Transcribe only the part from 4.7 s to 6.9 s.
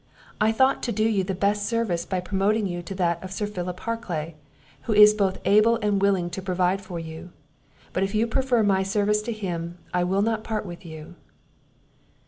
who is both able and willing to provide